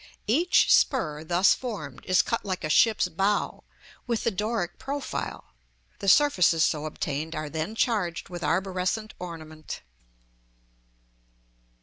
Each 0.25 0.73
spur, 0.73 1.23
thus 1.23 1.53
formed, 1.53 2.03
is 2.07 2.23
cut 2.23 2.43
like 2.43 2.63
a 2.63 2.69
ship's 2.71 3.07
bow, 3.07 3.63
with 4.07 4.23
the 4.23 4.31
Doric 4.31 4.79
profile; 4.79 5.53
the 5.99 6.07
surfaces 6.07 6.63
so 6.63 6.85
obtained 6.87 7.35
are 7.35 7.51
then 7.51 7.75
charged 7.75 8.27
with 8.27 8.41
arborescent 8.43 9.13
ornament. 9.19 9.83